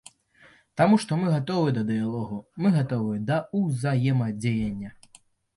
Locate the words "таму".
0.79-0.95